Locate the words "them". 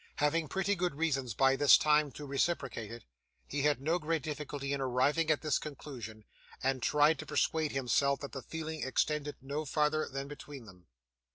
10.65-10.87